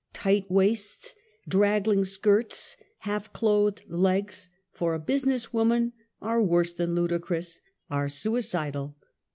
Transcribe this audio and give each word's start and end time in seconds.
Tight 0.13 0.49
waists, 0.49 1.13
draggling 1.47 2.05
skirts, 2.05 2.75
half 3.01 3.31
clothed 3.33 3.83
legs, 3.87 4.49
for 4.71 4.95
a 4.95 4.99
business 4.99 5.53
woman, 5.53 5.93
are 6.23 6.41
worse 6.41 6.73
than 6.73 6.95
ludicrous— 6.95 7.61
are 7.91 8.09
suicidal. 8.09 8.95